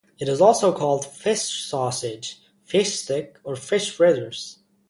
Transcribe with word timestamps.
It 0.17 0.27
is 0.27 0.41
also 0.41 0.73
called 0.75 1.05
fish 1.05 1.63
sausage, 1.67 2.41
fish 2.65 2.97
stick, 3.01 3.37
or 3.43 3.55
fish 3.55 3.91
fritters. 3.91 4.57